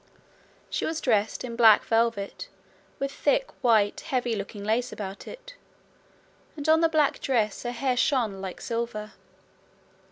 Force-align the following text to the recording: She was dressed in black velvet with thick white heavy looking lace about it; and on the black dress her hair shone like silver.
She 0.71 0.83
was 0.87 0.99
dressed 0.99 1.43
in 1.43 1.55
black 1.55 1.85
velvet 1.85 2.49
with 2.97 3.11
thick 3.11 3.51
white 3.61 3.99
heavy 3.99 4.33
looking 4.35 4.63
lace 4.63 4.91
about 4.91 5.27
it; 5.27 5.53
and 6.57 6.67
on 6.67 6.81
the 6.81 6.89
black 6.89 7.19
dress 7.19 7.61
her 7.61 7.71
hair 7.71 7.95
shone 7.95 8.41
like 8.41 8.61
silver. 8.61 9.11